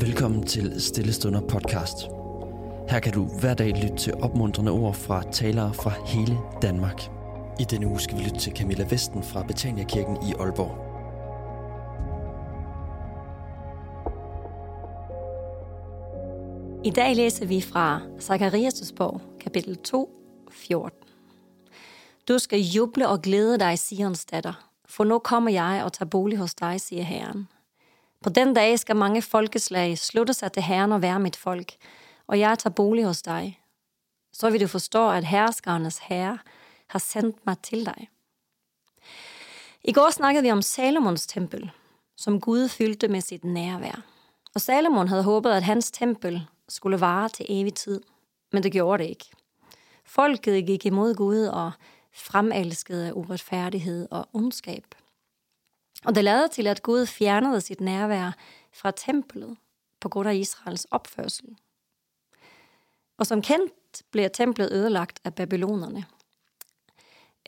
Velkommen 0.00 0.46
til 0.46 0.80
Stillestunder 0.80 1.40
podcast. 1.40 1.96
Her 2.88 3.00
kan 3.00 3.12
du 3.12 3.24
hver 3.40 3.54
dag 3.54 3.68
lytte 3.82 3.96
til 3.96 4.14
opmuntrende 4.14 4.72
ord 4.72 4.94
fra 4.94 5.22
talere 5.32 5.74
fra 5.74 5.92
hele 6.06 6.38
Danmark. 6.62 7.02
I 7.60 7.64
denne 7.64 7.86
uge 7.86 8.00
skal 8.00 8.18
vi 8.18 8.22
lytte 8.22 8.38
til 8.38 8.52
Camilla 8.56 8.86
Vesten 8.90 9.22
fra 9.22 9.42
Betania 9.42 9.84
Kirken 9.84 10.16
i 10.16 10.32
Aalborg. 10.32 10.74
I 16.84 16.90
dag 16.90 17.16
læser 17.16 17.46
vi 17.46 17.60
fra 17.60 18.00
Zakarias' 18.18 18.94
bog, 18.94 19.20
kapitel 19.40 19.76
2, 19.76 20.10
14. 20.50 20.98
Du 22.28 22.38
skal 22.38 22.60
juble 22.60 23.08
og 23.08 23.22
glæde 23.22 23.58
dig, 23.58 23.78
Sions 23.78 24.24
datter, 24.24 24.70
for 24.88 25.04
nu 25.04 25.18
kommer 25.18 25.50
jeg 25.50 25.82
og 25.84 25.92
tager 25.92 26.08
bolig 26.08 26.38
hos 26.38 26.54
dig, 26.54 26.80
siger 26.80 27.02
Herren. 27.02 27.48
På 28.24 28.30
den 28.30 28.54
dag 28.54 28.78
skal 28.78 28.96
mange 28.96 29.22
folkeslag 29.22 29.98
slutte 29.98 30.34
sig 30.34 30.52
til 30.52 30.62
Herren 30.62 30.92
og 30.92 31.02
være 31.02 31.20
mit 31.20 31.36
folk, 31.36 31.72
og 32.26 32.38
jeg 32.38 32.58
tager 32.58 32.74
bolig 32.74 33.04
hos 33.04 33.22
dig. 33.22 33.60
Så 34.32 34.50
vil 34.50 34.60
du 34.60 34.66
forstå, 34.66 35.10
at 35.10 35.24
herskernes 35.24 35.98
herre 35.98 36.38
har 36.86 36.98
sendt 36.98 37.46
mig 37.46 37.58
til 37.58 37.86
dig. 37.86 38.08
I 39.84 39.92
går 39.92 40.10
snakkede 40.10 40.42
vi 40.42 40.50
om 40.50 40.62
Salomons 40.62 41.26
tempel, 41.26 41.70
som 42.16 42.40
Gud 42.40 42.68
fyldte 42.68 43.08
med 43.08 43.20
sit 43.20 43.44
nærvær. 43.44 44.02
Og 44.54 44.60
Salomon 44.60 45.08
havde 45.08 45.22
håbet, 45.22 45.50
at 45.50 45.62
hans 45.62 45.90
tempel 45.90 46.46
skulle 46.68 47.00
vare 47.00 47.28
til 47.28 47.46
evig 47.48 47.74
tid, 47.74 48.00
men 48.52 48.62
det 48.62 48.72
gjorde 48.72 49.02
det 49.02 49.10
ikke. 49.10 49.30
Folket 50.04 50.66
gik 50.66 50.86
imod 50.86 51.14
Gud 51.14 51.44
og 51.44 51.72
fremelskede 52.14 53.14
uretfærdighed 53.14 54.08
og 54.10 54.28
ondskab. 54.32 54.94
Og 56.04 56.14
det 56.14 56.24
lader 56.24 56.46
til, 56.46 56.66
at 56.66 56.82
Gud 56.82 57.06
fjernede 57.06 57.60
sit 57.60 57.80
nærvær 57.80 58.32
fra 58.72 58.90
templet 58.90 59.56
på 60.00 60.08
grund 60.08 60.28
af 60.28 60.34
Israels 60.34 60.86
opførsel. 60.90 61.56
Og 63.18 63.26
som 63.26 63.42
kendt 63.42 64.02
blev 64.10 64.30
templet 64.30 64.72
ødelagt 64.72 65.20
af 65.24 65.34
babylonerne. 65.34 66.04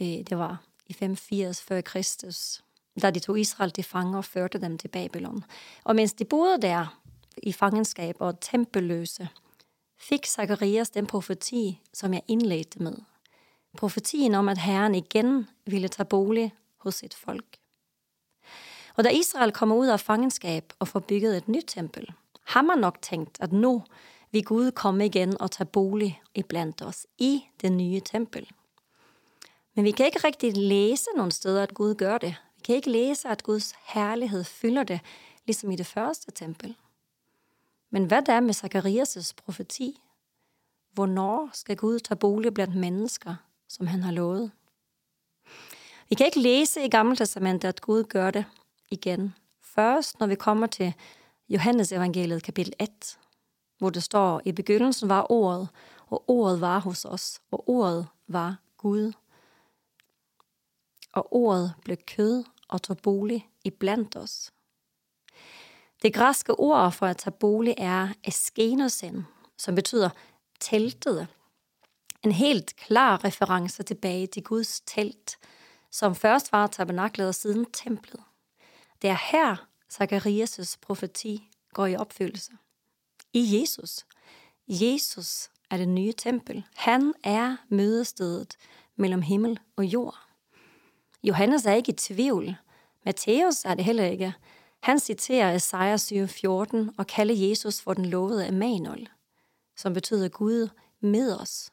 Øh, 0.00 0.06
det 0.06 0.38
var 0.38 0.62
i 0.86 0.92
580 0.92 1.62
før 1.62 1.80
Kristus, 1.80 2.62
da 3.02 3.10
de 3.10 3.20
tog 3.20 3.40
Israel 3.40 3.70
til 3.70 3.84
fange 3.84 4.18
og 4.18 4.24
førte 4.24 4.60
dem 4.60 4.78
til 4.78 4.88
Babylon. 4.88 5.44
Og 5.84 5.96
mens 5.96 6.12
de 6.12 6.24
boede 6.24 6.62
der 6.62 7.00
i 7.42 7.52
fangenskab 7.52 8.16
og 8.18 8.40
tempelløse, 8.40 9.28
fik 9.98 10.26
Zacharias 10.26 10.90
den 10.90 11.06
profeti, 11.06 11.80
som 11.92 12.14
jeg 12.14 12.22
indledte 12.28 12.82
med. 12.82 12.96
Profetien 13.78 14.34
om, 14.34 14.48
at 14.48 14.58
Herren 14.58 14.94
igen 14.94 15.48
ville 15.66 15.88
tage 15.88 16.06
bolig 16.06 16.54
hos 16.76 16.94
sit 16.94 17.14
folk. 17.14 17.59
Og 18.96 19.04
da 19.04 19.08
Israel 19.08 19.52
kommer 19.52 19.76
ud 19.76 19.86
af 19.86 20.00
fangenskab 20.00 20.72
og 20.78 20.88
får 20.88 21.00
bygget 21.00 21.36
et 21.36 21.48
nyt 21.48 21.64
tempel, 21.66 22.12
har 22.44 22.62
man 22.62 22.78
nok 22.78 23.02
tænkt, 23.02 23.38
at 23.40 23.52
nu 23.52 23.82
vil 24.32 24.44
Gud 24.44 24.70
komme 24.70 25.06
igen 25.06 25.40
og 25.40 25.50
tage 25.50 25.66
bolig 25.66 26.22
iblandt 26.34 26.82
os 26.82 27.06
i 27.18 27.44
det 27.60 27.72
nye 27.72 28.00
tempel. 28.00 28.50
Men 29.74 29.84
vi 29.84 29.90
kan 29.90 30.06
ikke 30.06 30.20
rigtig 30.24 30.56
læse 30.56 31.06
nogle 31.16 31.32
steder, 31.32 31.62
at 31.62 31.74
Gud 31.74 31.94
gør 31.94 32.18
det. 32.18 32.36
Vi 32.56 32.60
kan 32.64 32.74
ikke 32.74 32.90
læse, 32.90 33.28
at 33.28 33.42
Guds 33.42 33.74
herlighed 33.84 34.44
fylder 34.44 34.82
det, 34.82 35.00
ligesom 35.46 35.70
i 35.70 35.76
det 35.76 35.86
første 35.86 36.30
tempel. 36.30 36.76
Men 37.90 38.04
hvad 38.04 38.22
der 38.22 38.40
med 38.40 38.54
Zakarias' 38.54 39.32
profeti? 39.44 40.00
Hvornår 40.92 41.50
skal 41.52 41.76
Gud 41.76 41.98
tage 41.98 42.18
bolig 42.18 42.54
blandt 42.54 42.76
mennesker, 42.76 43.34
som 43.68 43.86
han 43.86 44.02
har 44.02 44.12
lovet? 44.12 44.50
Vi 46.08 46.14
kan 46.14 46.26
ikke 46.26 46.40
læse 46.40 46.84
i 46.84 46.88
Gamle 46.88 47.16
Testamentet, 47.16 47.68
at 47.68 47.80
Gud 47.80 48.04
gør 48.04 48.30
det, 48.30 48.44
igen. 48.90 49.34
Først, 49.62 50.20
når 50.20 50.26
vi 50.26 50.34
kommer 50.34 50.66
til 50.66 50.94
Johannes 51.48 51.92
evangeliet 51.92 52.42
kapitel 52.42 52.72
1, 52.80 53.18
hvor 53.78 53.90
det 53.90 54.02
står, 54.02 54.42
i 54.44 54.52
begyndelsen 54.52 55.08
var 55.08 55.32
ordet, 55.32 55.68
og 56.06 56.24
ordet 56.30 56.60
var 56.60 56.78
hos 56.78 57.04
os, 57.04 57.40
og 57.50 57.68
ordet 57.68 58.06
var 58.26 58.56
Gud. 58.76 59.12
Og 61.12 61.34
ordet 61.34 61.74
blev 61.84 61.96
kød 61.96 62.44
og 62.68 62.82
tog 62.82 62.98
bolig 62.98 63.48
i 63.64 63.70
blandt 63.70 64.16
os. 64.16 64.52
Det 66.02 66.14
græske 66.14 66.60
ord 66.60 66.92
for 66.92 67.06
at 67.06 67.16
tage 67.16 67.36
bolig 67.40 67.74
er 67.78 68.08
eskenosen, 68.24 69.26
som 69.56 69.74
betyder 69.74 70.10
teltet. 70.60 71.28
En 72.22 72.32
helt 72.32 72.76
klar 72.76 73.24
reference 73.24 73.82
tilbage 73.82 74.26
til 74.26 74.42
Guds 74.42 74.80
telt, 74.80 75.38
som 75.90 76.14
først 76.14 76.52
var 76.52 76.66
tabernaklet 76.66 77.28
og 77.28 77.34
siden 77.34 77.64
templet. 77.72 78.20
Det 79.02 79.10
er 79.10 79.18
her, 79.32 79.66
Zakarias' 79.92 80.76
profeti 80.80 81.48
går 81.74 81.86
i 81.86 81.96
opfyldelse. 81.96 82.52
I 83.32 83.60
Jesus. 83.60 84.06
Jesus 84.68 85.50
er 85.70 85.76
det 85.76 85.88
nye 85.88 86.12
tempel. 86.12 86.64
Han 86.76 87.14
er 87.24 87.56
mødestedet 87.68 88.56
mellem 88.96 89.22
himmel 89.22 89.58
og 89.76 89.84
jord. 89.84 90.18
Johannes 91.22 91.66
er 91.66 91.72
ikke 91.72 91.92
i 91.92 91.96
tvivl. 91.96 92.56
Matthæus 93.04 93.64
er 93.64 93.74
det 93.74 93.84
heller 93.84 94.04
ikke. 94.04 94.34
Han 94.82 94.98
citerer 94.98 95.54
Esajas 95.54 96.12
7:14 96.12 96.94
og 96.98 97.06
kalder 97.06 97.34
Jesus 97.34 97.80
for 97.80 97.94
den 97.94 98.04
lovede 98.04 98.48
Emmanuel, 98.48 99.08
som 99.76 99.94
betyder 99.94 100.28
Gud 100.28 100.68
med 101.00 101.40
os. 101.40 101.72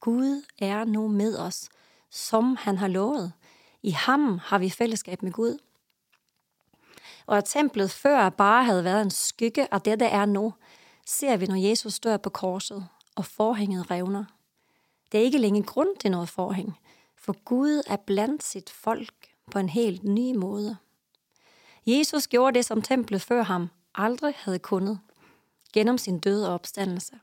Gud 0.00 0.42
er 0.58 0.84
nu 0.84 1.08
med 1.08 1.38
os, 1.38 1.68
som 2.10 2.56
han 2.56 2.78
har 2.78 2.88
lovet. 2.88 3.32
I 3.82 3.90
ham 3.90 4.38
har 4.38 4.58
vi 4.58 4.70
fællesskab 4.70 5.22
med 5.22 5.32
Gud 5.32 5.58
og 7.28 7.36
at 7.36 7.44
templet 7.44 7.90
før 7.90 8.28
bare 8.28 8.64
havde 8.64 8.84
været 8.84 9.02
en 9.02 9.10
skygge 9.10 9.74
af 9.74 9.80
det, 9.80 10.00
der 10.00 10.06
er 10.06 10.26
nu, 10.26 10.54
ser 11.06 11.36
vi, 11.36 11.46
når 11.46 11.54
Jesus 11.56 12.00
dør 12.00 12.16
på 12.16 12.30
korset, 12.30 12.88
og 13.16 13.24
forhænget 13.24 13.90
revner. 13.90 14.24
Det 15.12 15.20
er 15.20 15.24
ikke 15.24 15.38
længere 15.38 15.66
grund 15.66 15.96
til 16.00 16.10
noget 16.10 16.28
forhæng, 16.28 16.78
for 17.16 17.36
Gud 17.44 17.82
er 17.86 17.96
blandt 17.96 18.42
sit 18.44 18.70
folk 18.70 19.14
på 19.50 19.58
en 19.58 19.68
helt 19.68 20.04
ny 20.04 20.36
måde. 20.36 20.76
Jesus 21.86 22.28
gjorde 22.28 22.54
det, 22.54 22.64
som 22.64 22.82
templet 22.82 23.22
før 23.22 23.42
ham 23.42 23.68
aldrig 23.94 24.34
havde 24.36 24.58
kunnet, 24.58 25.00
gennem 25.72 25.98
sin 25.98 26.18
død 26.18 26.44
og 26.44 26.54
opstandelse. 26.54 27.18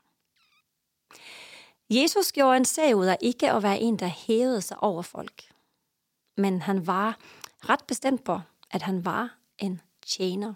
Jesus 1.89 2.31
gjorde 2.31 2.57
en 2.57 2.65
sag 2.65 2.95
ud 2.95 3.05
af 3.05 3.17
ikke 3.21 3.51
at 3.51 3.63
være 3.63 3.79
en, 3.79 3.99
der 3.99 4.07
hævede 4.07 4.61
sig 4.61 4.83
over 4.83 5.01
folk. 5.01 5.53
Men 6.37 6.61
han 6.61 6.87
var 6.87 7.17
ret 7.69 7.83
bestemt 7.87 8.23
på, 8.23 8.41
at 8.71 8.81
han 8.81 9.05
var 9.05 9.35
en 9.57 9.81
tjener. 10.05 10.53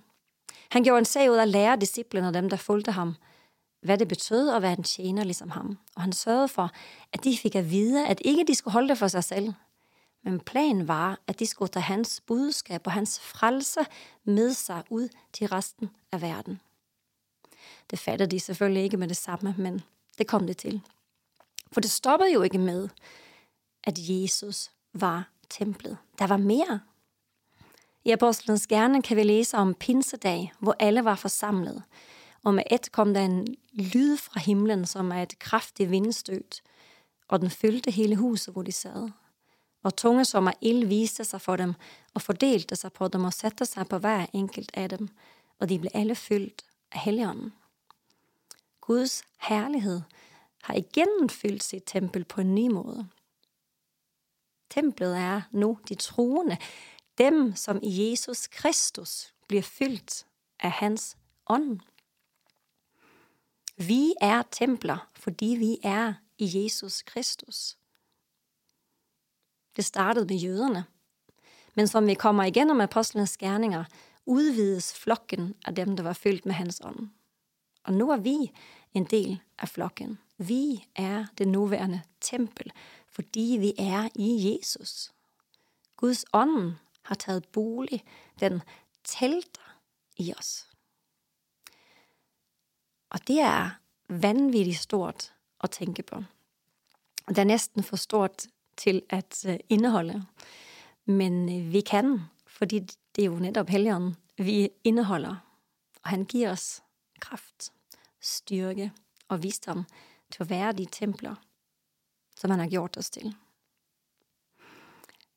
Han 0.71 0.83
gjorde 0.83 0.99
en 0.99 1.05
sag 1.05 1.31
ud 1.31 1.35
af 1.35 1.41
at 1.41 1.47
lære 1.47 1.77
disciplene 1.77 2.27
og 2.27 2.33
dem, 2.33 2.49
der 2.49 2.57
fulgte 2.57 2.91
ham, 2.91 3.15
hvad 3.81 3.97
det 3.97 4.07
betød 4.07 4.49
at 4.49 4.61
være 4.61 4.77
en 4.77 4.83
tjener 4.83 5.23
ligesom 5.23 5.49
ham. 5.49 5.77
Og 5.95 6.01
han 6.01 6.13
sørgede 6.13 6.47
for, 6.47 6.71
at 7.13 7.23
de 7.23 7.37
fik 7.37 7.55
at 7.55 7.71
vide, 7.71 8.07
at 8.07 8.21
ikke 8.25 8.45
de 8.47 8.55
skulle 8.55 8.73
holde 8.73 8.89
det 8.89 8.97
for 8.97 9.07
sig 9.07 9.23
selv. 9.23 9.53
Men 10.23 10.39
planen 10.39 10.87
var, 10.87 11.19
at 11.27 11.39
de 11.39 11.45
skulle 11.45 11.69
tage 11.69 11.83
hans 11.83 12.21
budskab 12.27 12.81
og 12.85 12.91
hans 12.91 13.19
frelse 13.19 13.79
med 14.23 14.53
sig 14.53 14.83
ud 14.89 15.09
til 15.33 15.47
resten 15.47 15.89
af 16.11 16.21
verden. 16.21 16.61
Det 17.89 17.99
fattede 17.99 18.31
de 18.31 18.39
selvfølgelig 18.39 18.83
ikke 18.83 18.97
med 18.97 19.07
det 19.07 19.17
samme, 19.17 19.55
men 19.57 19.81
det 20.17 20.27
kom 20.27 20.47
det 20.47 20.57
til. 20.57 20.81
For 21.71 21.81
det 21.81 21.91
stoppede 21.91 22.33
jo 22.33 22.41
ikke 22.41 22.57
med, 22.57 22.89
at 23.83 23.97
Jesus 23.97 24.71
var 24.93 25.29
templet. 25.49 25.97
Der 26.19 26.27
var 26.27 26.37
mere. 26.37 26.79
I 28.09 28.11
Apostlenes 28.11 28.67
Gerne 28.67 29.01
kan 29.01 29.17
vi 29.17 29.23
læse 29.23 29.57
om 29.57 29.73
pinsedag, 29.73 30.53
hvor 30.59 30.75
alle 30.79 31.05
var 31.05 31.15
forsamlet. 31.15 31.83
Og 32.43 32.53
med 32.53 32.63
et 32.71 32.91
kom 32.91 33.13
der 33.13 33.21
en 33.21 33.47
lyd 33.73 34.17
fra 34.17 34.39
himlen, 34.39 34.85
som 34.85 35.11
er 35.11 35.21
et 35.21 35.39
kraftigt 35.39 35.91
vindstød, 35.91 36.61
og 37.27 37.41
den 37.41 37.49
fyldte 37.49 37.91
hele 37.91 38.15
huset, 38.15 38.53
hvor 38.53 38.63
de 38.63 38.71
sad. 38.71 39.09
Og 39.83 39.95
tunge 39.95 40.25
som 40.25 40.47
af 40.47 40.53
ild 40.61 40.87
viste 40.87 41.23
sig 41.23 41.41
for 41.41 41.55
dem, 41.55 41.73
og 42.13 42.21
fordelte 42.21 42.75
sig 42.75 42.93
på 42.93 43.07
dem 43.07 43.23
og 43.23 43.33
satte 43.33 43.65
sig 43.65 43.87
på 43.87 43.97
hver 43.97 44.25
enkelt 44.33 44.71
af 44.73 44.89
dem, 44.89 45.09
og 45.59 45.69
de 45.69 45.79
blev 45.79 45.91
alle 45.93 46.15
fyldt 46.15 46.61
af 46.91 46.99
Helligånden. 46.99 47.53
Guds 48.81 49.23
herlighed 49.39 50.01
har 50.63 50.73
igen 50.73 51.29
fyldt 51.29 51.63
sit 51.63 51.83
tempel 51.85 52.23
på 52.23 52.41
en 52.41 52.55
ny 52.55 52.67
måde. 52.67 53.07
Templet 54.69 55.17
er 55.17 55.41
nu 55.51 55.77
de 55.89 55.95
troende, 55.95 56.57
dem, 57.19 57.55
som 57.55 57.79
i 57.83 58.09
Jesus 58.09 58.47
Kristus 58.47 59.33
bliver 59.47 59.61
fyldt 59.61 60.25
af 60.59 60.71
hans 60.71 61.17
ånd. 61.47 61.79
Vi 63.77 64.13
er 64.21 64.43
templer, 64.51 65.09
fordi 65.13 65.45
vi 65.45 65.77
er 65.83 66.13
i 66.37 66.63
Jesus 66.63 67.01
Kristus. 67.01 67.77
Det 69.75 69.85
startede 69.85 70.25
med 70.25 70.35
jøderne. 70.35 70.85
Men 71.75 71.87
som 71.87 72.07
vi 72.07 72.13
kommer 72.13 72.43
igennem 72.43 72.81
apostlenes 72.81 73.37
gerninger, 73.37 73.83
udvides 74.25 74.93
flokken 74.93 75.55
af 75.65 75.75
dem, 75.75 75.95
der 75.95 76.03
var 76.03 76.13
fyldt 76.13 76.45
med 76.45 76.53
hans 76.53 76.81
ånd. 76.83 77.09
Og 77.83 77.93
nu 77.93 78.11
er 78.11 78.17
vi 78.17 78.51
en 78.93 79.05
del 79.05 79.39
af 79.59 79.69
flokken. 79.69 80.19
Vi 80.37 80.87
er 80.95 81.25
det 81.37 81.47
nuværende 81.47 82.01
tempel, 82.21 82.71
fordi 83.07 83.57
vi 83.59 83.73
er 83.77 84.09
i 84.15 84.57
Jesus. 84.61 85.11
Guds 85.97 86.25
ånd 86.33 86.73
har 87.09 87.15
taget 87.15 87.47
bolig. 87.47 88.03
Den 88.39 88.61
telter 89.03 89.77
i 90.17 90.33
os. 90.37 90.67
Og 93.09 93.27
det 93.27 93.39
er 93.39 93.69
vanvittigt 94.09 94.77
stort 94.77 95.33
at 95.63 95.71
tænke 95.71 96.03
på. 96.03 96.23
Det 97.27 97.37
er 97.37 97.43
næsten 97.43 97.83
for 97.83 97.95
stort 97.95 98.47
til 98.77 99.01
at 99.09 99.45
øh, 99.47 99.59
indeholde. 99.69 100.25
Men 101.05 101.49
øh, 101.49 101.73
vi 101.73 101.81
kan, 101.81 102.19
fordi 102.47 102.79
det 103.15 103.21
er 103.21 103.25
jo 103.25 103.39
netop 103.39 103.69
helgen, 103.69 104.15
vi 104.37 104.69
indeholder. 104.83 105.35
Og 106.03 106.09
han 106.09 106.25
giver 106.25 106.51
os 106.51 106.83
kraft, 107.19 107.73
styrke 108.21 108.91
og 109.27 109.43
visdom 109.43 109.85
til 110.31 110.43
at 110.43 110.49
være 110.49 110.71
de 110.71 110.85
templer, 110.91 111.35
som 112.35 112.51
han 112.51 112.59
har 112.59 112.67
gjort 112.67 112.97
os 112.97 113.09
til. 113.09 113.35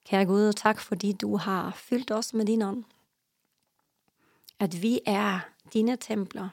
Kære 0.05 0.25
Gud, 0.25 0.53
tak 0.53 0.81
fordi 0.81 1.13
du 1.13 1.37
har 1.37 1.71
fyldt 1.71 2.11
os 2.11 2.35
med 2.35 2.47
din 2.47 2.63
ånd. 2.63 2.85
At 4.59 4.83
vi 4.83 5.01
er 5.07 5.41
dine 5.73 5.97
templer 5.97 6.49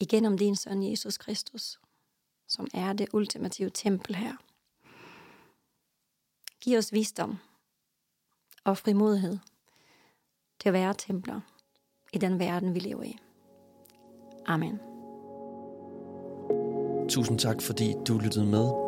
igennem 0.00 0.38
din 0.38 0.56
søn 0.56 0.82
Jesus 0.82 1.18
Kristus, 1.18 1.80
som 2.46 2.66
er 2.74 2.92
det 2.92 3.08
ultimative 3.12 3.70
tempel 3.70 4.14
her. 4.14 4.36
Giv 6.60 6.78
os 6.78 6.92
visdom 6.92 7.38
og 8.64 8.78
frimodighed 8.78 9.38
til 10.58 10.68
at 10.68 10.72
være 10.72 10.94
templer 10.94 11.40
i 12.12 12.18
den 12.18 12.38
verden, 12.38 12.74
vi 12.74 12.80
lever 12.80 13.02
i. 13.02 13.18
Amen. 14.46 14.78
Tusind 17.08 17.38
tak, 17.38 17.62
fordi 17.62 17.94
du 18.08 18.18
lyttede 18.18 18.46
med. 18.46 18.87